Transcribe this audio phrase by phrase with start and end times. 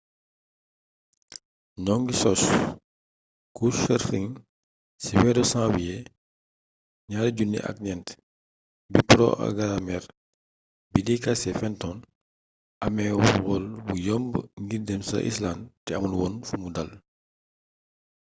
[1.83, 2.43] noo ngir sos
[3.55, 4.29] couchsurfing
[5.01, 6.03] ci weeru samwiyee
[7.09, 10.03] 2004 bi poroagaramër
[10.91, 11.97] bii di casey fenton
[12.85, 13.13] amee
[13.47, 14.31] wol bu yomb
[14.63, 16.89] ngir dem ca islànd te amul woon fumuy dàl